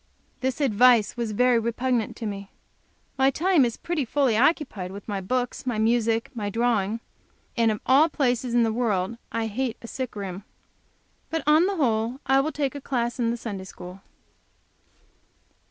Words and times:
This 0.39 0.59
advice 0.61 1.15
was 1.15 1.31
very 1.31 1.59
repugnant 1.59 2.15
to 2.15 2.25
me. 2.25 2.49
My 3.19 3.29
time 3.29 3.63
is 3.63 3.77
pretty 3.77 4.03
fully 4.03 4.35
occupied 4.35 4.91
with 4.91 5.07
my 5.07 5.21
books, 5.21 5.67
my 5.67 5.77
music 5.77 6.25
and 6.29 6.35
my 6.37 6.49
drawing. 6.49 7.01
And 7.55 7.69
of 7.69 7.79
all 7.85 8.09
places 8.09 8.55
in 8.55 8.63
the 8.63 8.73
world 8.73 9.19
I 9.31 9.45
hate 9.45 9.77
a 9.79 9.87
sick 9.87 10.15
room. 10.15 10.43
But, 11.29 11.43
on 11.45 11.67
the 11.67 11.75
whole, 11.75 12.19
I 12.25 12.39
will 12.39 12.51
take 12.51 12.73
a 12.73 12.81
class 12.81 13.19
in 13.19 13.29
the 13.29 13.37
Sunday 13.37 13.65
school. 13.65 14.01